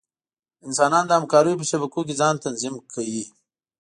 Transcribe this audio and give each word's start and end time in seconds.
انسانان 0.67 1.03
د 1.07 1.11
همکاریو 1.19 1.59
په 1.61 1.65
شبکو 1.71 1.99
کې 2.07 2.19
ځان 2.21 2.35
تنظیم 2.45 2.75
کړل. 2.91 3.17